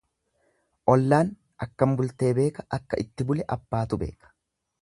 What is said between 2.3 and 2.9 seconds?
beeka